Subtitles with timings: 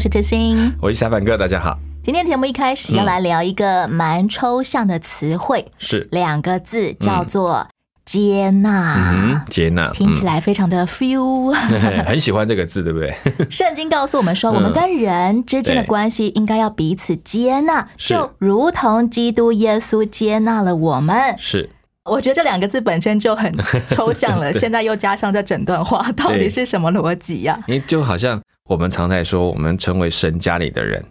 [0.00, 0.74] 我是知心。
[0.80, 1.78] 我是小凡哥，大家好。
[2.02, 7.68] 今天节目一开始要来聊一个蛮抽象的词汇，是，两个字叫做
[8.06, 8.94] 接纳。
[8.96, 11.54] 嗯，接纳，听起来非常的 feel。
[11.54, 13.14] 嗯 很喜欢这个字，对不对？
[13.52, 21.36] 圣经告诉我们说，嗯我们跟人之间的关系应该要彼此接纳，是就如同基督耶稣接纳了我们。
[21.36, 21.68] 是，
[22.06, 23.54] 我觉得这两个字本身就很
[23.90, 27.62] 抽象了， 现在又加上这整段话，到底是什么逻辑呀？
[27.66, 28.40] 因为就好像
[28.70, 31.04] 我们常在说，我们成为神家里的人，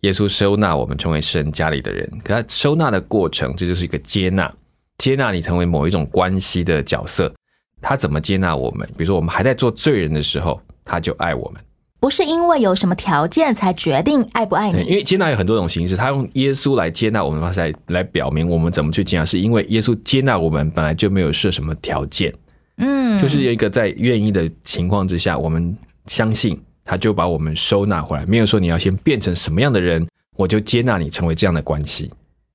[0.00, 4.52] 耶稣收纳我们成为神家里的人，可他收纳的过程，这就是一个接纳，
[4.98, 7.32] 接纳你成为某一种关系的角色。
[7.80, 8.84] 他怎么接纳我们？
[8.98, 11.62] 比如说，我们还在做罪人的时候，他就爱我们。
[12.00, 22.34] 不是因为有什么条件才决定爱不爱你因你，为接纳有很多种形式，他用耶稣来接纳我们的方式来来表明我们怎么去接纳，是因为耶稣接纳我们本来就没有设什么条件，
[22.78, 32.10] 嗯，就是一个在愿意的情况之下，我们相信他就把我们收纳回来，没有说你要先变成什么样的人，我就接纳你成为这样的关系。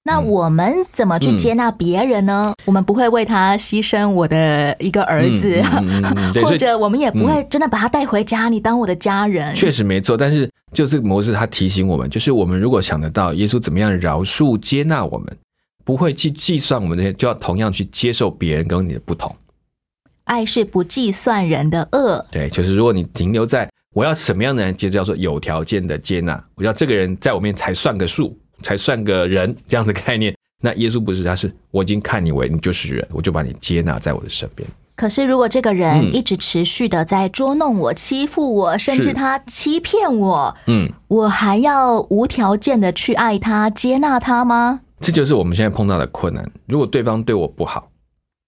[0.07, 2.53] 那我们怎么去接纳别人呢？
[2.65, 5.59] 我们不会为他牺牲我的一个儿子，
[6.45, 9.55] 或者我们也不会真的把他带回家，你当我的家人。
[9.55, 15.37] 确实没错，但是就这个模式，他提醒我们，就是我们如果想得到耶稣怎么样饶恕、接纳我们，
[15.83, 19.35] 不会去计算我们这些，就要同样去接受别人跟你的不同。
[20.25, 30.35] 爱是不计算人的恶，对，就是如果你停留在我要什么样的人接，叫做有条件的接纳，我要这个人在我面前才算个数，才算个人这样的概念。
[30.61, 34.67] 那耶稣不是，他是我已经看你为你就是人，我就把你接纳在我的身边。
[34.97, 44.81] 可是如果这个人嗯一直持续的在捉弄我、欺负我，甚至他欺骗我，嗯，我还要无条件的去爱他、接纳他吗？
[44.99, 46.45] 这就是我们现在碰到的困难。
[46.67, 47.89] 如果对方对我不好，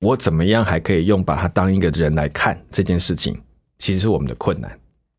[0.02, 3.34] 我怎么样还可以用把他当一个人来看这件事情，
[3.78, 4.69] 其实是我们的困难。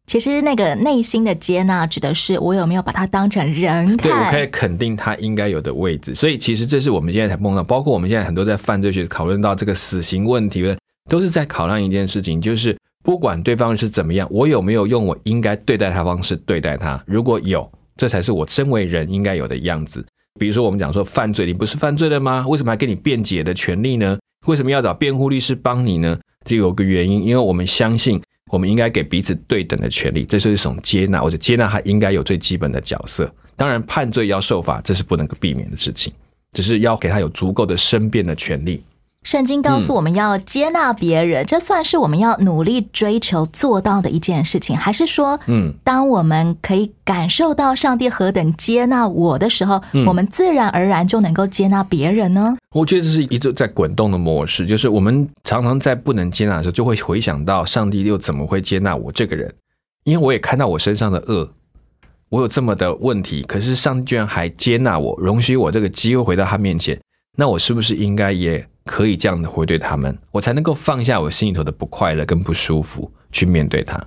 [0.08, 4.46] 其实那个内心的接纳，指的是我有没有把他当成人对，我可以。
[4.46, 6.14] 肯定他应该有的位置。
[6.14, 10.74] 所以其实这是我们现在才碰到，包括我们现在很多在犯罪学讨论到这个死刑问题的，
[11.10, 12.74] 都是在考量一件事情，就是
[13.04, 16.98] 不管对方是怎么样，我有没有用我应该对待他方式对待他？
[17.06, 20.02] 如果有，这才是我身为人应该有的样子。
[20.40, 22.46] 比如说，我们讲说犯罪，你不是犯罪了吗？
[22.48, 24.18] 为什么还给你辩解的权利呢？
[24.46, 26.18] 为什么要找辩护律师帮你呢？
[26.46, 33.32] 这有个原因，因为我们相信我们应该给彼此对等的权利，这是一种接纳，或者接纳他应该有最基本的角色。
[33.56, 36.12] 当然，判罪要受罚，这是不能够避免的事情，
[36.52, 38.82] 只是要给他有足够的申辩的权利。
[39.24, 52.56] 圣经告诉我们要接纳别人，这算是我们要努力追求做到的一件事情，还是说，嗯，当我们可以感受到上帝何等接纳我的时候，嗯我们自然而然就能够接纳别人呢？
[52.74, 59.52] 我觉得这是一直在滚动的模式，就是我们常常在不能接纳的时候，就会回想到上帝又怎么会接纳我这个人？
[60.04, 61.50] 因为我也看到我身上的恶，
[62.30, 66.98] 我有这么的问题，可是上帝居然还接纳我，容许我这个机会回到他面前，
[67.36, 74.02] 那我是不是应该也可以这样的回对他们，我才能够放下我心里头的不快乐跟不舒服，去面对他？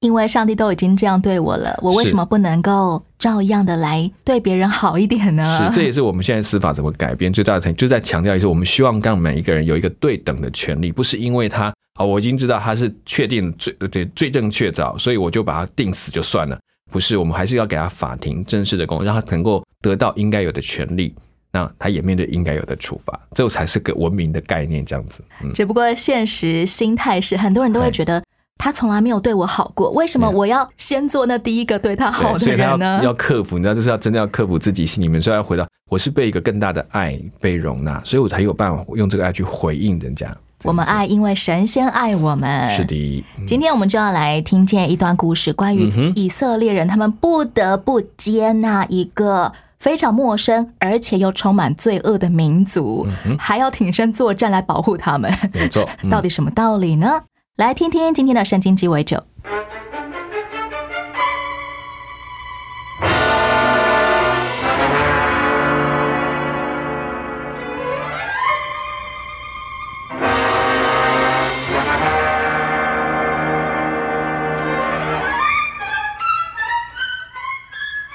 [0.00, 5.58] 因为上帝都已经这样对我了，我为什么不能够照样的来对别人好一点呢？
[5.58, 16.58] 是，这也是我们现在司法怎么改变最大的成，就在强调一次，我们希望让每一个人有一个对等的权利，不是因为他啊、我已经知道他是确定罪对罪证确凿，所以我就把他定死就算了。
[16.92, 21.14] 不是，我们还是要给他法庭正式的公，让他能够得到应该有的权利，
[21.56, 25.24] 那他也面对应该有的处罚，这才是个文明的概念，这样子。
[25.42, 28.22] 嗯，只不过现实心态是，很多人都会哎觉得
[28.58, 33.00] 他从来没有对我好过，为什么我要先做那第一个对他好的人呢？
[33.02, 40.36] 要克服，你知道，就是要真的要克服自己心里面，所以要回到我是被一个更大的爱被容纳，所以我才有办法用这个爱去回应人家。
[40.64, 42.68] 我们爱，因为神先爱我们。
[42.68, 42.84] 是。
[42.84, 49.52] 的，今天我们就要来听见一段故事，关于以色列人他们不得不接纳一个
[49.86, 53.06] 非常陌生而且又充满罪恶的民族，
[53.38, 55.32] 还要挺身作战来保护他们。
[55.54, 55.88] 没错。
[56.02, 57.22] 嗯到底什么道理呢？
[57.54, 59.22] 来听听今天的圣经鸡尾酒。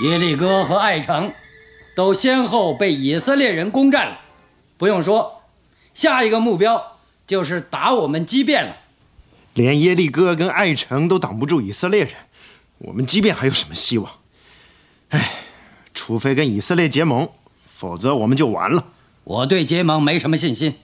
[0.01, 1.31] 耶利哥和艾城
[1.95, 4.19] 都先后被以色列人攻占了，
[4.77, 5.41] 不用说，
[5.93, 6.97] 下一个目标
[7.27, 8.77] 就是打我们畸变了。
[9.53, 12.13] 连耶利哥跟艾城都挡不住以色列人，
[12.77, 14.11] 我们即便还有什么希望？
[15.09, 15.31] 哎，
[15.93, 17.29] 除非跟以色列结盟，
[17.75, 18.85] 否则我们就完了。
[19.23, 20.75] 我对结盟没什么信心，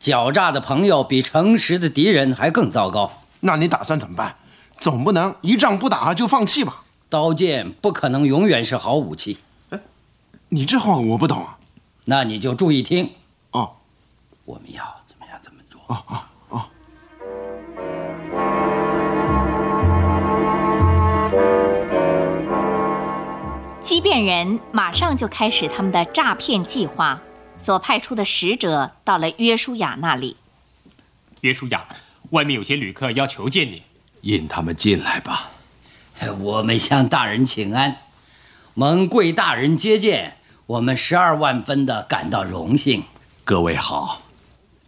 [0.00, 3.22] 狡诈的朋友比诚实的敌人还更糟糕。
[3.40, 4.36] 那你打算怎么办？
[4.80, 6.82] 总不能一仗不打就放弃吧？
[7.08, 9.38] 刀剑不可能永远是好武器。
[10.50, 11.58] 你这话我不懂啊。
[12.06, 13.12] 那你就注意听。
[13.50, 13.76] 哦，
[14.46, 15.78] 我们要怎么样怎么做？
[15.88, 16.64] 哦哦哦。
[23.82, 27.20] 畸变人马上就开始他们的诈骗计划，
[27.58, 30.38] 所派出的使者到了约书亚那里。
[31.42, 31.84] 约书亚，
[32.30, 33.82] 外面有些旅客要求见你，
[34.22, 35.50] 引他们进来吧。
[36.40, 37.98] 我们向大人请安，
[38.72, 40.37] 蒙贵大人接见，
[40.68, 43.02] 我们十二万分的感到荣幸。
[43.42, 44.20] 各位好，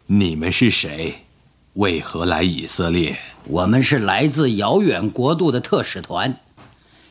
[0.05, 1.25] 你们是谁？
[1.73, 3.19] 为何来以色列？
[3.45, 6.37] 我们是来自遥远国度的特使团。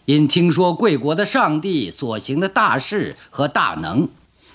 [0.05, 4.07] 因听说贵国的上帝所行的大事和大能，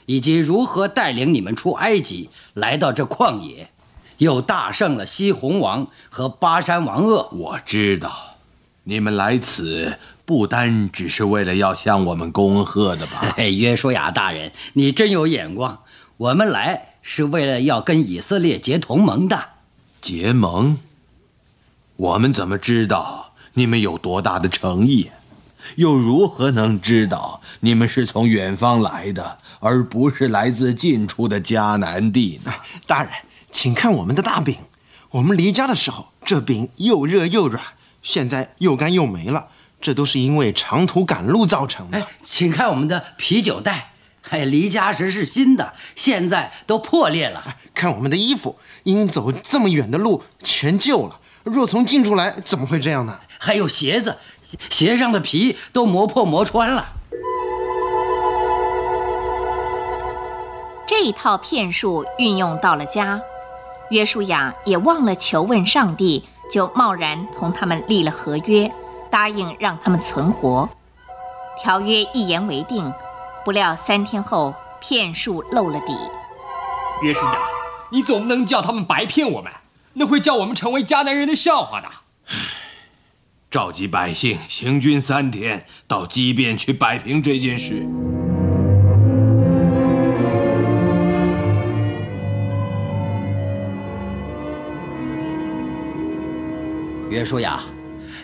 [0.06, 3.68] 以及如何带领你们出埃及，来到这旷野，
[4.18, 7.28] 又大胜了西红王和巴山王鄂。
[7.32, 8.36] 我知道，
[8.84, 13.34] 你们来此不单只是为了要向我们恭贺的吧？
[13.42, 15.80] 约书亚大人，你真有眼光。
[16.16, 19.44] 我们来是为了要跟以色列结同盟的。
[20.00, 20.78] 结盟？
[21.96, 25.10] 我们怎么知道你们有多大的诚意？
[25.76, 32.52] 又如何能知道你们是从远方来的，而不是来自近处的迦南地呢？
[32.86, 33.10] 大人，
[33.50, 34.56] 请看我们的大饼。
[35.10, 37.62] 我们离家的时候，这饼又热又软，
[38.02, 39.48] 现在又干又没了。
[39.84, 42.06] 这都是因为长途赶路造成的。
[42.22, 43.92] 请看我们的啤酒袋，
[44.30, 47.44] 哎，离家时是新的，现在都破裂了。
[47.74, 51.20] 看我们的衣服，因走这么远的路，全旧了。
[51.42, 53.20] 若从近处来，怎么会这样呢？
[53.38, 54.16] 还有鞋子。
[54.70, 56.86] 鞋上的皮都磨破磨穿了。
[60.86, 63.20] 这一套骗术运用到了家，
[63.90, 68.72] 约书亚也忘了求问上帝，就贸然同他们立了合约，
[69.14, 70.68] 答应让他们存活。
[71.56, 72.92] 条约一言为定，
[73.44, 75.96] 不料三天后骗术露了底。
[77.00, 77.38] 约书亚，
[77.90, 79.52] 你总不能叫他们白骗我们，
[79.92, 81.86] 那会叫我们成为迦南人的笑话的。
[83.52, 87.86] 召集百姓，行军三天，到畸变去摆平这件事。
[97.08, 97.62] 约书亚，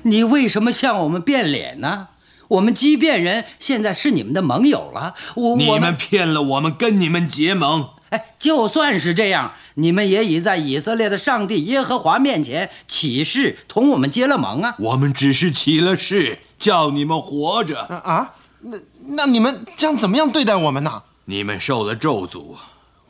[0.02, 2.08] 你为什么向我们变脸呢？
[2.48, 5.14] 我们畸变人现在是你们的盟友了。
[5.36, 7.90] 我你们骗了我们，跟你们结盟。
[8.08, 14.74] 哎，就算是这样，你们也已在以色列的上帝耶和华面前起誓，同我们结了盟啊！
[14.80, 18.34] 我们只是起了誓，叫你们活着啊！
[18.62, 18.76] 那
[19.16, 21.04] 那你们将怎么样对待我们呢？
[21.26, 22.56] 你们受了咒诅，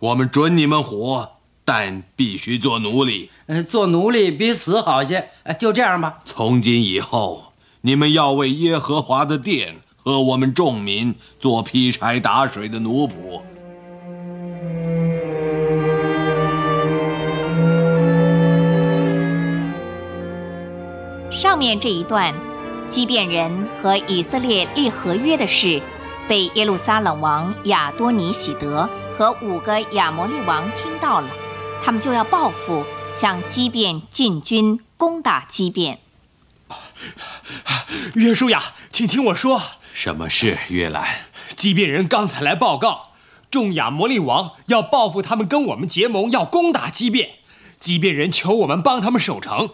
[0.00, 1.36] 我们准你们活，
[1.72, 3.30] 但必须做奴隶。
[3.46, 5.28] 呃，做奴隶比死好些。
[5.44, 6.18] 哎，就这样吧。
[6.24, 7.52] 从今以后，
[7.82, 13.40] 你们要为耶和华的殿和我们众民做劈柴打水的奴仆。
[21.30, 22.34] 上面这一段，
[22.90, 25.80] 畸变人和以色列立合约的事，
[26.28, 31.28] 被耶路撒冷王亚多尼喜德和五个亚摩利王听到了，
[31.82, 32.84] 他们就要报复，
[33.18, 35.98] 向畸变进军攻打畸变。
[38.14, 39.60] 约书亚，请听我说，
[39.92, 40.58] 什么事？
[40.68, 41.06] 约兰，
[41.56, 43.12] 畸变人刚才来报告，
[43.50, 47.30] 众亚摩利王要报复他们，跟我们结盟，要攻打畸变。
[47.80, 49.70] 畸变人求我们帮他们守城。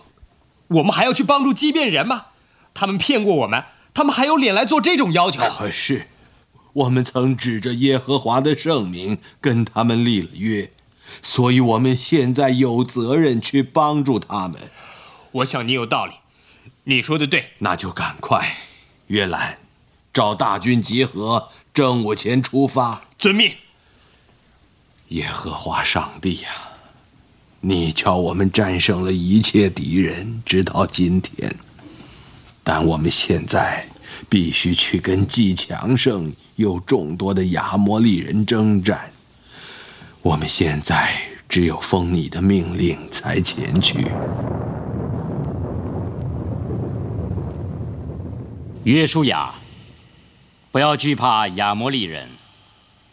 [0.69, 2.27] 我们还要去帮助畸变人吗？
[2.73, 5.43] 他们骗过我们，他们还有脸来做这种要求？
[5.43, 6.07] 可是，
[6.73, 10.71] 我们曾指着耶和华的圣名跟他们立了约，
[11.23, 14.61] 所以我们现在有责任去帮助他们。
[15.33, 16.13] 我想你有道理，
[16.85, 18.57] 你说的对，那就赶快，
[19.09, 19.59] 约兰，
[20.13, 23.03] 找大军集合，正午前出发。
[23.19, 23.53] 遵命。
[25.09, 26.49] 耶和华上帝呀！
[27.61, 31.55] 你叫我们战胜了一切敌人，直到今天。
[32.63, 33.89] 但我们现在
[34.29, 39.11] 必须去跟既强盛又众多的亚摩利人征战。
[40.27, 41.17] 我们现在
[41.49, 44.09] 只有奉你的命令才前去。
[48.83, 49.55] 约书亚，
[50.73, 52.29] 不要惧怕亚摩利人，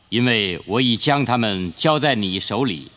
[0.09, 2.89] 因为我已将他们交在你手里。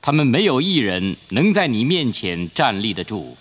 [0.00, 3.36] 他们没有一人能在你面前站立得住。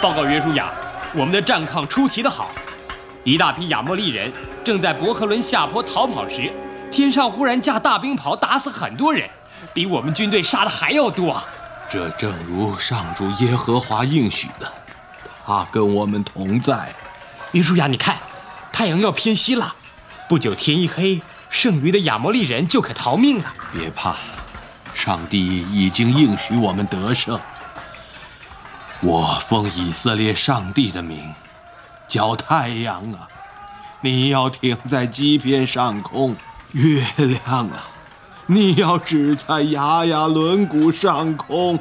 [0.00, 0.72] 报告约书亚，
[1.12, 2.52] 我们的战况出奇的好。
[3.24, 6.52] 一大批亚莫利人正在伯和伦下坡逃跑时，
[6.88, 9.28] 天上忽然架大冰雹，打死很多人，
[9.74, 11.42] 比我们军队杀的还要多！
[11.90, 14.72] 这正如上主耶和华应许的，
[15.44, 16.94] 他跟我们同在。
[17.50, 18.18] 约书亚，你看，
[18.72, 19.74] 太阳要偏西了，
[20.28, 23.52] 不久天一黑，剩余的亚摩利人就可逃命了。
[23.72, 24.14] 别怕，
[24.94, 27.38] 上帝已经应许我们得胜。
[29.00, 31.32] 我奉以色列上帝的名，
[32.08, 33.28] 叫太阳啊，
[34.00, 36.34] 你要停在基边上空；
[36.72, 37.84] 月亮啊，
[38.46, 41.78] 你要指在雅雅轮毂上空。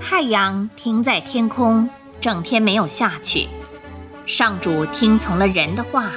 [0.00, 1.88] 太阳停在天空，
[2.18, 3.46] 整天没有下去。
[4.30, 6.12] 上主听从了人的话，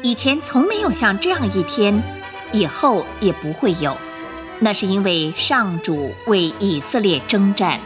[0.00, 2.02] 以前从没有像这样一天，
[2.50, 3.94] 以后也不会有。
[4.58, 7.78] 那是因为上主为以色列征战。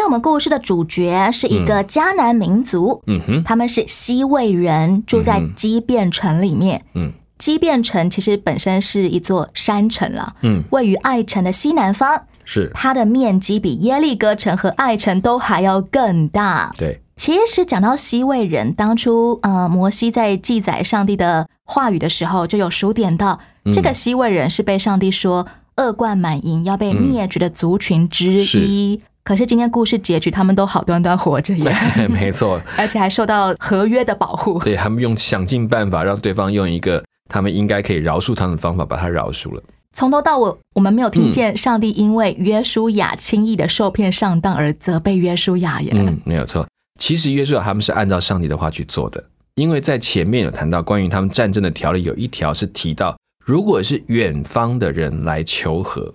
[0.00, 6.82] 天我们故事的主角是一个迦南民族，嗯哼，他们是西魏人，住在畸变城里面。
[6.94, 12.70] 嗯，基变城其实本身是一座山城了，嗯，位于爱城的西南方，是。
[12.72, 16.72] 它的面积比耶利哥城和爱城都还要更大。
[16.78, 23.72] 对，其实讲到西魏人，当初呃摩西在记载上帝的话语的时候，就有数点到、嗯。
[23.74, 29.02] 这个西魏人是被上帝说恶贯满盈，要被灭绝的族群之一。
[29.22, 31.74] 可是今天故事结局，他们都好端端活着耶，
[32.08, 34.58] 没错，而且还受到合约的保护。
[34.60, 39.62] 对他们用想尽办法让对方用一个他们应该可以饶恕他们的方法把他饶恕了。
[39.92, 45.92] 从头到尾，我们没有听嗯见上帝因为约书亚轻易的受骗上当而责备约书亚耶。
[45.94, 46.66] 嗯，没有错。
[46.98, 49.22] 其实约书亚他们是按照上帝的话去做的，
[49.56, 56.14] 因为在前面有谈到关于他们战争的条例，有一条是提到，如果是远方的人来求和，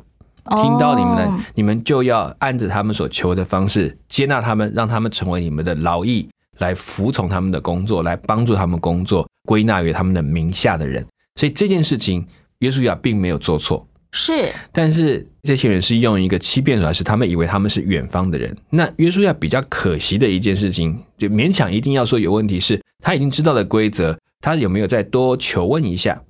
[0.52, 11.06] 听到你们的，哦你们就要按着他们所求的方式接纳他们，让他们成为你们的劳役，来服从他们的工作，来帮助他们工作，归纳于他们的名下的人。
[11.40, 12.26] 所以这件事情，
[12.60, 13.88] 约书亚并没有做错。
[14.18, 18.56] 是但是这些人是用一个欺骗手段，是他们以为他们是远方的人。
[18.70, 26.22] 那约书亚比较可惜的一件事情，就勉强一定要说有问题是，他已经知道了规则，他有没有再多求问一下？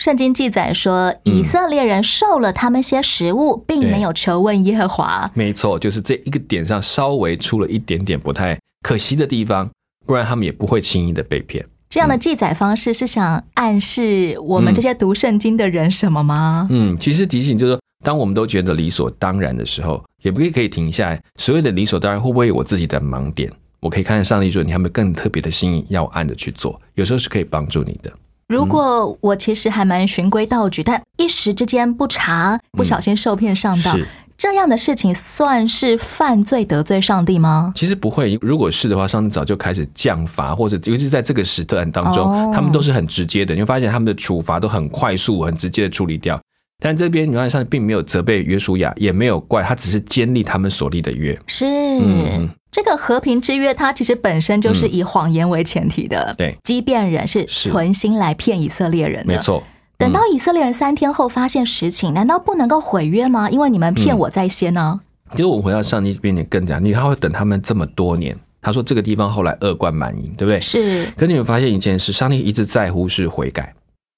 [0.00, 5.30] 圣经记载说，以色列人受了他们些食物，并没有求问耶和华。
[5.34, 9.70] 没错，就是这一个点上稍微出了一点点不太可惜的地方，
[10.06, 11.62] 不然他们也不会轻易的被骗。
[11.90, 16.66] 这样的记载方式是想暗示我们这些读圣经的人什么吗？
[16.70, 21.22] 嗯，其实提醒就是说，当我们都觉得理所当然的时候，也不可以可以停下来。
[21.36, 23.52] 所谓的理所当然，会不会有我自己的盲点？
[23.80, 26.80] 我可以看看上帝说，你还有没有更特别的心意要我按着去做？
[26.94, 28.10] 有时候是可以帮助你的。
[28.50, 34.04] 如果我其实还蛮循规蹈矩，但一时之间不查，不小心受骗上当，是
[34.36, 37.72] 这样的事情算是犯罪得罪上帝吗？
[37.76, 43.54] 其实不会，如果是的话，上帝早就开始降罚，或者尤其是在这个时段当中，哦他们都是很直接的。
[43.54, 46.40] 你会发现他们的处罚都很快速、很直接的处理掉。
[46.82, 51.38] 但这边你发现上帝并没有责备约书亚，也没有怪他，只是坚立他们所立的约。
[51.46, 56.34] 是、嗯这个和平之约，它其实本身就是以谎言为前提的。
[56.38, 59.34] 对畸变人是是存心来骗以色列人的。
[59.34, 59.38] 没。
[59.38, 59.62] 错，
[59.98, 63.50] 等到以色列人三天后发现实情，难道不能够毁约吗？
[63.50, 65.00] 因为你们骗我在先呢、
[65.32, 68.36] 其实我们回到上帝这边，你更讲，你他会等他们这么多年。
[68.62, 70.60] 他说这个地方后来恶贯满盈，对不对？
[70.60, 73.74] 是可你有发现一件事，上帝一直在乎是悔改，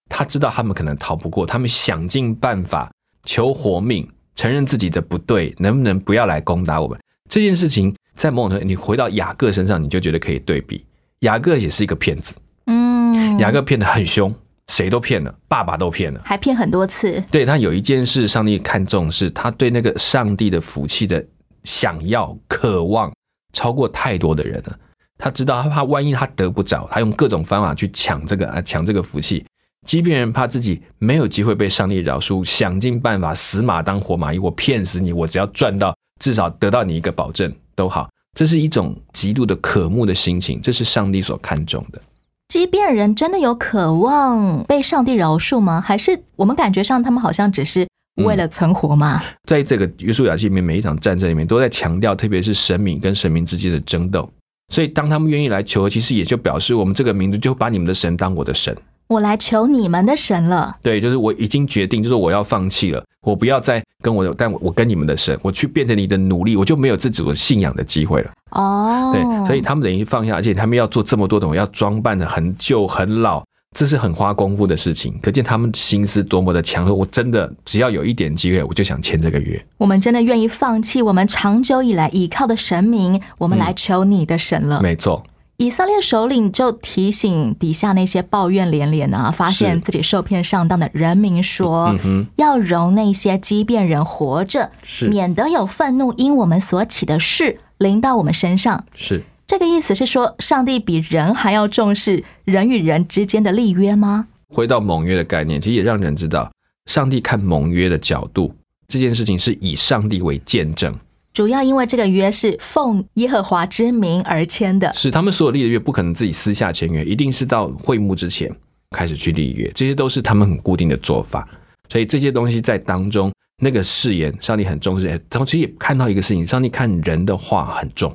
[0.09, 2.90] 他知道他们可能逃不过，他们想尽办法
[3.25, 6.99] 求活命，承认自己的不对，能不能不要来攻打我们？
[7.28, 10.85] 这件事情在某种程度，你回到雅各身上，你就觉得可以对比。
[11.21, 12.35] 雅各也是一个骗子，
[12.66, 14.35] 嗯，雅各骗得很凶，
[14.69, 16.21] 谁都骗了，爸爸都骗了。
[16.25, 17.23] 还骗很多次。
[17.31, 21.25] 对他有一件事，上帝看重是他对那个上帝的福气的
[21.64, 23.12] 想要、渴望，
[23.52, 24.78] 超过太多的人了。
[25.16, 29.45] 他知道他怕万一他得不着，他用各种方法去抢这个啊抢这个福气。
[29.87, 38.09] 即便人怕自己没有机会被上帝饶恕，想尽办法死马当活马医，我骗死你，我只要赚到至少得到你一个保证都好。
[38.37, 42.00] 这是一种极度的渴慕的心情，这是上帝所看重的。
[42.49, 45.81] 即便人真的有渴望被上帝饶恕吗？
[45.81, 47.87] 还是我们感觉上他们好像只是
[48.25, 49.23] 为了存活吗？
[49.49, 54.31] 在这个约书亚记里面，每一场战争里面都在强调，特别是神明跟神明之间的争斗。
[54.73, 58.75] 所以，当他们愿意来求和，其实也就表示我们这个民族就把你们的神当我的神。
[59.12, 60.75] 我来求你们的神了。
[60.83, 68.31] 对，就是我已经决定，就是我要放弃了，我不要再跟我，但我我跟你们的神，我去变成你的奴隶，我就没有自主的信仰的机会了。
[68.50, 73.42] 哦，对，所以他们等于放下，而且他们要做这么多种，要装扮的很旧很老，
[73.75, 75.19] 这是很花功夫的事情。
[75.23, 76.92] 可见他们心思多么的强烈。
[76.92, 79.62] 我真的只要有一点机会，我就想签这个约。
[79.78, 84.83] 我们真的愿意放弃我们长久以来依靠的神明，我们来求你的神了。
[84.83, 85.23] 没错。
[85.62, 91.97] 以色列首领就提醒底下那些抱怨连连啊，发现自己受骗上当的人民说
[92.35, 94.73] ：“要容那些畸变人活着，
[95.09, 104.26] 免得有愤怒因我们所起的事临到我们身上。”是这个意思是说，上帝比人还要重视人与人之间的立约吗？
[104.49, 106.50] 回到盟约的概念，其实也让人知道，
[106.87, 108.52] 上帝看盟约的角度，
[108.88, 110.92] 这件事情是以上帝为见证。
[111.33, 118.55] 主要因为这个约是奉耶和华之名而签的，是他们所有立的约不可能自己私下签约，一定是到会幕之前
[118.91, 121.49] 开始去立约，这些都是他们很固定的做法。
[121.89, 125.19] 所以这些东西在当中，那个誓言，上帝很重视。
[125.31, 128.15] 同时也看到一个事情，上帝看人的话很重，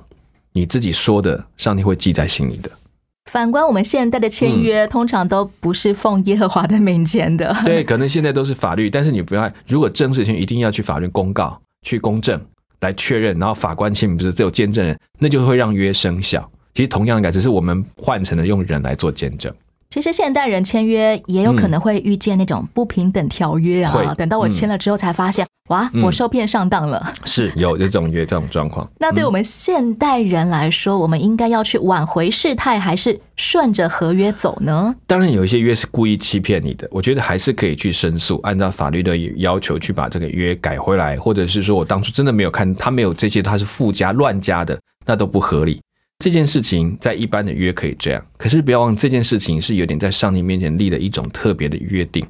[0.54, 2.70] 你自己说的，上帝会记在心里的。
[3.32, 7.56] 反观我们现代的签约，通常都不是奉耶和华的名签的。
[7.66, 12.40] 对，可能现在都是法律，但是你不要，如果正式签，一定要去法律公告去公证。
[12.82, 16.50] 来确认，然后法官签名不是只有见证人，那就会让约生效。
[16.74, 19.54] 其实同样的，只是我们换成了用人来做见证。
[19.90, 24.14] 其实现代人签约也有可能会遇见那种不平等条约啊。
[24.16, 27.14] 等到我签了之后才发现，哇，我受骗上当了。
[27.26, 28.90] 是有这种约这种状况。
[29.00, 34.96] 那对我们现代人来说，我们应该要去挽回事态，还是顺着合约走呢？
[35.06, 45.82] 当然，有一些约是故意欺骗你的，我觉得还是可以去申诉，按照法律的要求去把这个约改回来，或者是说我当初真的没有看他没有这些，他是附加乱加的，那都不合理。
[46.20, 52.26] 这件事情在一般的约可以这样，可是不要忘，这件事情是有点在上帝面前立了一种特别的约定，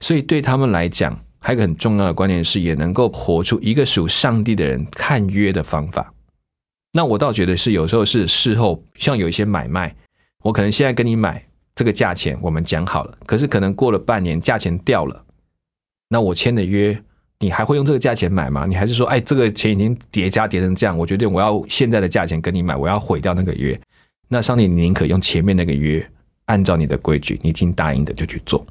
[0.00, 6.12] 所以对他们来讲，还有一个很重要的观念是，也能够活出一个属上帝的人看约的方法。
[6.92, 9.94] 那我倒觉得是有时候是事后，像有一些买卖，
[10.44, 15.24] 我可能现在跟你买这个价钱，我们讲好了，可是可能过了半年，价钱掉了，
[16.08, 17.02] 那我签的约。
[17.42, 18.66] 你还会用这个价钱买吗？
[18.68, 23.80] 你还是说，哎，这个钱已经叠加叠成这样，我决定我要现在的价钱跟你买，我要毁掉那个约。
[24.28, 26.06] 那上帝，你宁可用前面那个约，
[26.44, 28.66] 按照你的规矩，你已经答应的就去做。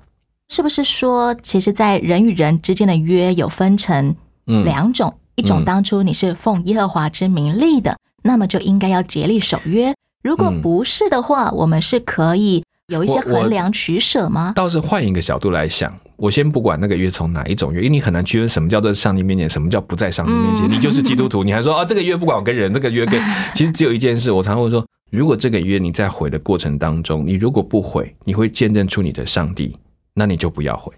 [0.49, 14.53] 是不是说，其实，在人与人之间的约有分成两种，一种当初你是奉耶和华之名立的，那么就应该要竭力守约；如果不是的话，我们是可以有一些衡量取舍吗？
[14.55, 15.93] 倒是换一个角度来想。
[16.17, 20.69] 我先不管那个约从哪一种约，因为你很难区分什么叫做上帝面前，什么叫不在上帝面前。
[20.69, 23.21] 你就是基督徒，你还说啊这个约不管我跟人，这个约跟
[23.53, 24.31] 其实只有一件事。
[24.31, 29.77] 我常会说，如果这个约你在悔的过程当中，你如果不悔，你会见证出你的上帝，
[30.19, 30.91] 那你就不要回。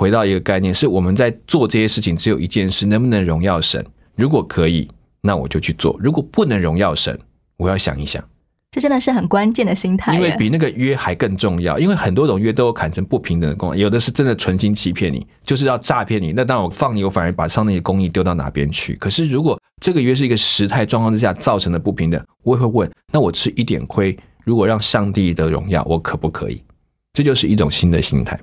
[0.00, 3.84] 回到一个概念，是我们在做这些事情，只有一件事，能不能荣耀神？
[4.16, 4.88] 如果可以，
[5.20, 7.18] 那我就去做；如果不能荣耀神，
[7.58, 8.24] 我要想一想。
[8.70, 11.78] 这真的是很关键的心态，因为比那个约还更重要。
[11.78, 16.32] 因为很多种约都有砍成不平等的功能，有的是真的存心欺骗你，就是要诈骗你。
[16.32, 18.94] 那当我放你，我反而把上帝的公义丢到哪边去？
[18.96, 26.62] 可是如果这个约是一个时态状况之下造成的不平等，我也会问：那我吃一点亏，如果让上帝的荣耀，我可不可以？
[27.18, 28.38] 这就是一种新的心态。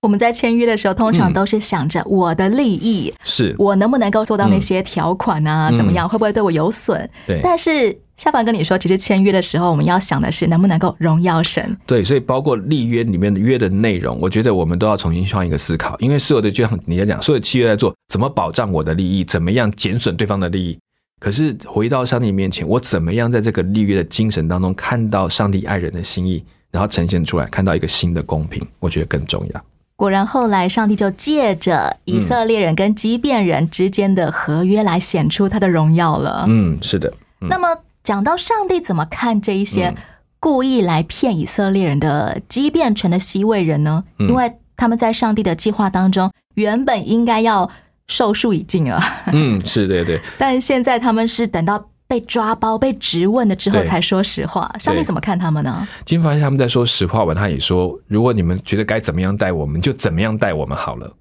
[0.00, 5.70] 我们在签约的时候，通常都是想着我的利益，是我能不能够做到那些条款啊？
[5.76, 6.08] 怎么样？
[6.08, 7.06] 会不会对我有损？
[7.26, 7.94] 对，但是。
[8.16, 11.76] 下凡跟你说，其实签约的时候，我们要想的是能不能够荣耀神。
[11.84, 15.94] 对，所以包括立约里面的约的内容，我觉得我们都要重新换一个思考。
[15.98, 20.78] 因为所有的就像你在讲，所有契约在做，怎么保障我的利益，怎么样减损对方的利益。
[21.20, 26.42] 可是回到上帝面前，我怎么样在这个立约的精神当中看到上帝爱人的心意，
[26.76, 29.64] 然后呈现出来，看到一个新的公平，我觉得更重要。
[29.96, 36.44] 果然，后来上帝就借着以色列人跟畸变人之间的合约来显出他的荣耀了。
[36.46, 37.10] 嗯，是的。
[37.40, 37.68] 那么。
[38.06, 39.92] 讲到上帝怎么看这一些
[40.38, 44.04] 故意来骗以色列人的畸变成的西魏人呢？
[44.18, 47.68] 因为他们在上帝的计划当中原本应该要
[48.06, 49.24] 寿数已尽啊。
[49.32, 50.20] 嗯，是对对。
[50.38, 54.72] 但现在他们是等到被抓包、被质问了之后才说实话。
[54.78, 55.86] 上帝怎么看他们呢？
[56.04, 61.12] 金发现他们在说实话完，他也说，如果你们觉得该怎么样待我们，就怎么样待我们好了。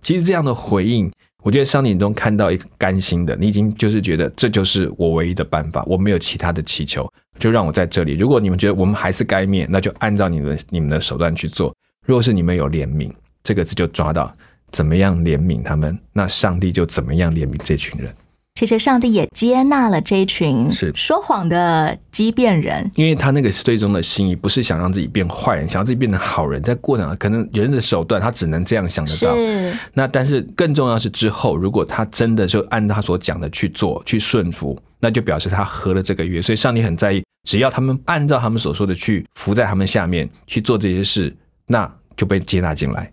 [0.00, 1.10] 其实这样的回应，
[1.44, 8.14] 我觉得上帝中看到一个甘心的，你已经就是觉得这就是我唯一的办法，我没有其他的祈求，就让我在这里。
[8.14, 11.72] 如果你们觉得我们还是该灭，那就按照你们你们的手段去做。
[12.04, 13.12] 如果是你们有怜悯，
[13.44, 14.32] 这个字就抓到
[14.72, 18.12] 怎么样怜悯他们，那上帝就怎么样怜悯这群人。
[18.54, 22.88] 其实上帝也接纳了这一群是说谎的畸变人。
[22.94, 29.34] 因为他那个最终的心意不是想让自己变坏人，想让自己变成好人，在过程中可能人的手段他只能这样想得到。
[29.34, 36.40] 是那但是更重要是之后，如果他真的就按他所讲的去做，去顺服，那就表示他合了这个约。
[36.40, 41.34] 所以上帝很在意，只要他们按照他们所说的去服在他们下面去做这些事，
[41.66, 43.10] 那就被接纳进来。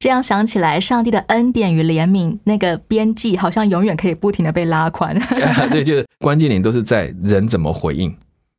[0.00, 5.14] 这样想起来，上帝的恩典与怜悯那个边际，好像永远可以不停的被拉宽。
[5.70, 8.12] 对，就是关键点都是在人怎么回应。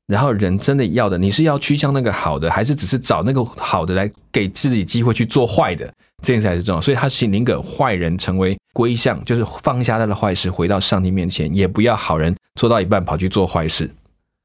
[0.06, 5.92] 然后人真的要的，你是要趋向那个好的，还是只是找那个好的来给自己机会去做坏的？
[6.22, 6.82] 这件事才是重要。
[6.82, 13.90] 所以他是宁可坏人成为归向，就是放下他的坏事，回到上帝面前，也不要好人做到一半跑去做坏事。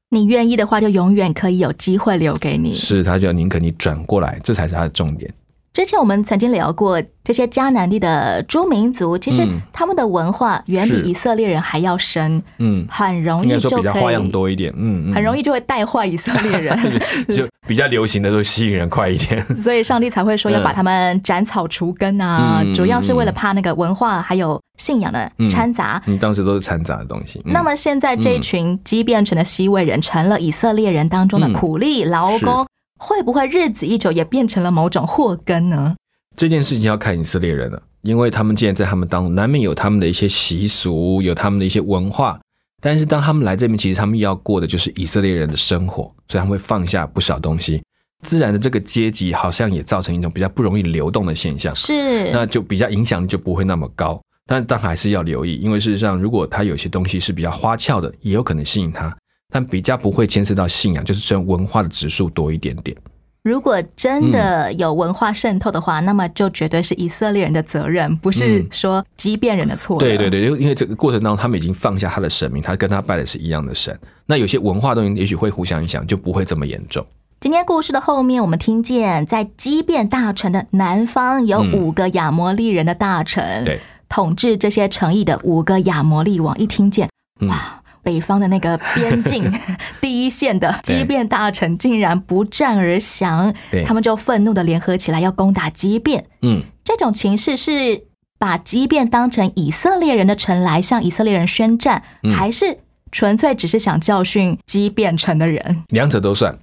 [0.09, 2.73] 你愿意的话，就永远可以有机会留给你。
[2.73, 5.31] 是，他就宁可你转过来，这才是他的重点。
[5.77, 14.73] 之前我们曾经聊过，这些迦南地的诸民族，其实嗯他们的文化远比以色列人还要深，嗯，很容易就可比较花样以，多一点。
[14.75, 16.75] 嗯嗯，很容易就会带坏以色列人。
[17.29, 19.39] 就比较流行的都吸引人快一点。
[19.55, 26.01] 所以上帝才会说要把他们斩草除根啊，嗯主要是为了怕那个文化还有信仰的掺杂。
[26.07, 27.39] 你当时都是掺杂的东西。
[27.45, 32.66] 嗯那么现在这一群畸变成的西魏人，成了以色列人当中的嗯苦力劳工，
[32.97, 35.95] 会不会日子一久也变成了某种祸根呢？
[36.35, 42.39] 这件事情要看以色列人了，因为他们既然在他们当中，难免有他们的一些习俗，有他们的一些文化。
[42.79, 47.81] 但是当他们来这边，其实他们要过的就是以色列人的生活，所以他们会放下不少东西。
[48.23, 54.21] 自然的这个阶级好像也造成一种比较不容易流动的现象，是，那就比较影响力就不会那么高。
[54.45, 59.15] 但但还是要留意，因为事实上，如果他有些东西是比较花俏的，也有可能吸引他，
[59.51, 62.95] 但比较不会牵涉到信仰，就是这文化的指数多一点点。
[63.43, 69.97] 如果真的有文化渗透的话，那么就绝对是以色列人的责任，不是嗯说畸变人的错。
[69.99, 70.29] 对对。
[70.29, 73.97] 对，因为因为这个过程当中，他们已经放下他的神明，他跟他拜的是一样的神。
[74.25, 77.05] 那有些文化东西也许会互相影响，就不会这么严重。
[77.39, 83.79] 今天故事的后面，我们听见在畸变大臣的南方有嗯五个亚摩利人的大臣，对，
[84.09, 87.81] 统治这些城邑的五个亚摩利王，一听见，嗯哇！
[88.07, 89.43] 北方的那个边境
[89.99, 93.53] 第一线的对畸变大臣竟然不战而降，
[93.85, 96.23] 他们就愤怒的联合起来要攻打畸变。
[96.41, 98.05] 嗯，这种情势是
[98.39, 102.77] 把畸变当成以色列人的城来向以色列人宣战，嗯还是
[103.11, 105.83] 纯粹只是想教训畸变城的人？
[105.89, 106.57] 两者都算。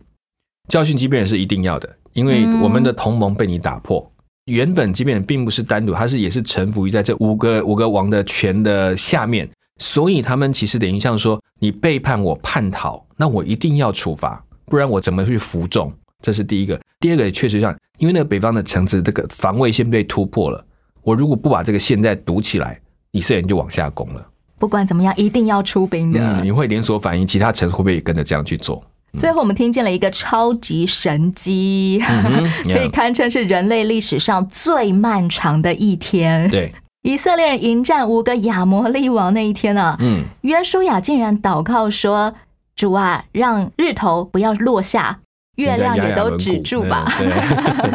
[0.71, 4.11] 教训畸变人是一定要的，因为嗯我们的同盟被你打破。
[4.47, 9.47] 原本畸变人并不是单独，他是也是臣服于在这五个五个王的权的下面，
[9.79, 15.93] 所以他们其实等于像说，你背叛我叛逃，那我一定要处罚，不然我怎么去服众？
[16.23, 16.81] 这是第一个。
[17.01, 20.65] 第二个也，确实上，因为那个北方的城池这个防卫线被突破了，
[21.03, 24.27] 我如果不把这个线再堵起来，以色列人就往下攻了。
[24.59, 26.21] 不管怎么样，一定要出兵的。
[26.21, 28.83] 嗯，你会连锁反应，其他城会不会也跟着这样去做？
[29.19, 36.49] 最后，我们听见了一个超级神机，哼 可以堪称是人类历史上最漫长的一天。
[36.51, 36.73] 对，
[37.05, 42.35] 以色列人迎战五个亚摩利王那一天啊，嗯，约书亚竟然祷告说
[42.75, 45.21] ：“主啊，让日头不要落下，
[45.57, 47.05] 月亮也都止住吧。
[47.21, 47.29] 嗯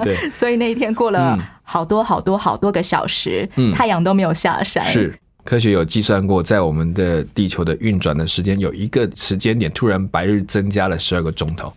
[0.06, 4.84] 对 对 所以那一天过了嗯好多好多好多个小时，嗯太阳都没有下山。
[4.86, 11.74] 是科学有计算过，在我们的地球的运转的时间，有一个时间点突然白日增加了十二个钟头。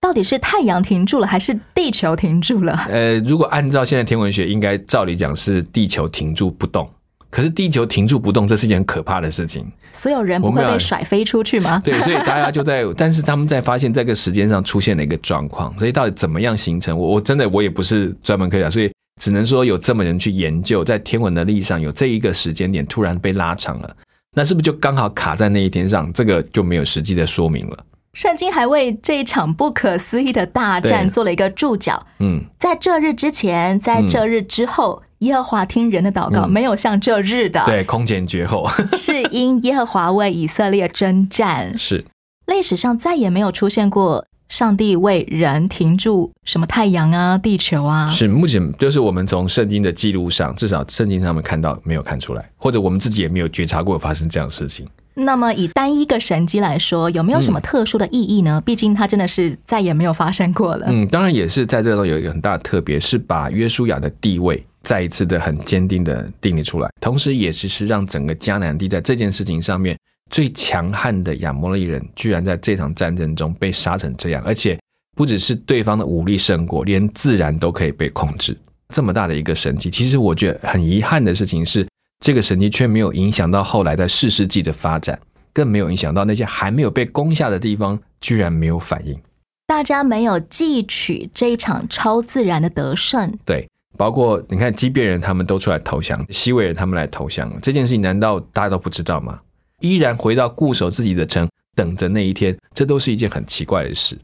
[0.00, 2.72] 到底是太阳停住了，还是地球停住了？
[2.88, 6.88] 呃，如果按照现在天文学，应该照理讲是地球停住不动。
[7.28, 9.64] 可是地球停住不动，这是一件很可怕的事情。
[9.92, 11.80] 所有人不会被甩飞出去吗？
[11.84, 16.96] 对， 所以大家就在，但是他们在发现这个时间上出现了一个状况，所以到底怎么样形成？
[16.96, 23.96] 我我真的我也不是专门科学家，所以只能说有这么人去研究，在天文的历史上有这一个时间点突然被拉长了，
[24.34, 26.12] 那是不是就刚好卡在那一天上？
[26.12, 27.78] 这个就没有实际的说明了。
[28.12, 32.04] 圣经还为这一场不可思议的大战做了一个注脚。
[32.18, 38.68] 嗯，在这日之前，在这日之后，耶和华听人的祷告，嗯没有像这日的，对，空前绝后
[38.98, 41.76] 是因耶和华为以色列征战。
[41.78, 42.04] 是。
[42.46, 48.10] 历史上再也没有出现过上帝为人停住什么太阳啊、地球啊。
[48.10, 54.84] 是，目前就是我们从圣经的记录上，至少圣经上面看到没有看出来，或者我们自己也没有觉察过有发生这样的事情。
[55.14, 58.62] 那么以单一个神迹来说，有没有什么特殊的意义呢？
[58.64, 60.86] 毕竟它真的是再也没有发生过了。
[60.88, 69.98] 嗯，当然也是在这中有一个很大的特别，是把约书亚的地位再一次的很坚定的定立出来，同时也是是让整个迦南地在这件事情上面
[70.30, 74.78] 最强悍的亚摩利人，居然在这场战争中被杀成这样，而且
[75.16, 78.56] 不只是对方的武力胜过，连自然都可以被控制。
[78.94, 81.86] 这么大的一个神迹，其实我觉得很遗憾的事情是，
[82.20, 85.18] 这个神迹却没有影响到后来的四世纪的发展，
[85.54, 89.18] 更没有影响到那些还没有被攻下的地方，居然没有反应。
[89.66, 93.32] 大家没有汲取这一场超自然的得胜。
[93.46, 99.40] 对，包括你看，基变人他们都出来投降，西维人他们来投降，这件事情难道大家都不知道吗？
[99.80, 104.18] 依然回到固守自己的城，等着那一天，这都是一件很奇怪的事。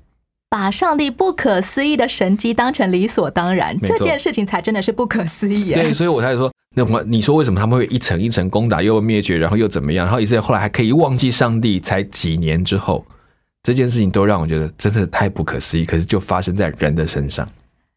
[0.50, 5.74] 把上帝不可思议的神迹当成理所当然，这件事情才真的是不可思议耶。
[5.76, 10.04] 对，所以我才说，那我你说为什么他们会一层一层攻打，又灭绝，然后又怎么样？
[10.04, 13.02] 然后以色列后来还可以忘记上帝，才几年之后，
[13.62, 15.86] 这件事情都让我觉得真的太不可思议。
[15.86, 17.48] 可是就发生在人的身上，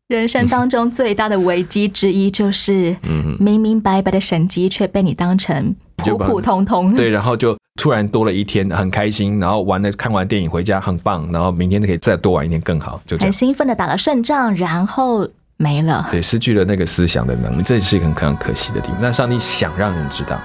[0.07, 6.95] 人生当中最大的危机之一就是，嗯明明白白的神迹却被你当成普普通通。
[6.95, 13.17] 对，然后就突然多了一天，很开心，然后玩了看完电影回家很棒，然后明天可以再多玩一天更好，就。
[13.17, 15.27] 很兴奋的打了胜仗，然后
[15.61, 16.07] 没了。
[16.09, 18.97] 对，失去了那个思想的能力，这是一个很很可惜的地方。
[19.01, 20.39] 那上帝想让人知道，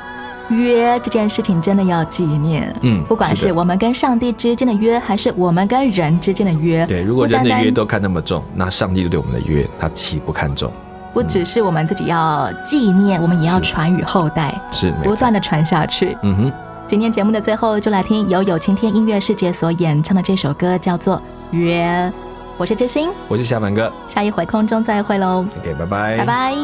[0.50, 10.68] 约这件事情真的要纪念，嗯不管是我们跟上帝之间的约，还是我们跟人之间的约，对，如果人的约都看那么重，那上帝对我们的约，他岂不看重？
[11.12, 16.18] 不只是我们自己要纪念，我们也要传与后代，是不断的传下去。
[16.24, 16.52] 嗯哼，
[16.88, 21.16] 今天节目的最后，就来听由有晴天音乐世界所演唱的这首歌，叫做
[21.56, 22.12] 《约》。
[22.56, 23.92] 我是知心，我是小满哥。
[24.06, 26.54] 下一回空中再会喽，，OK，拜拜，拜拜。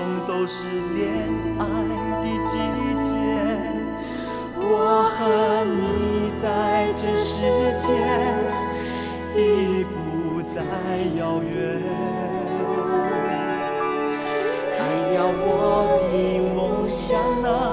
[0.00, 1.12] 梦都是恋
[1.58, 1.64] 爱
[2.22, 2.56] 的季
[3.04, 3.12] 节，
[4.56, 5.18] 我和
[5.66, 6.42] 你在
[6.96, 7.44] 这世
[7.76, 7.84] 界
[9.36, 10.62] 已不再
[11.18, 11.52] 遥远。
[14.78, 14.80] 哎
[15.12, 16.12] 呀，我的
[16.54, 16.58] 梦
[16.88, 17.04] 想
[17.44, 17.69] 啊。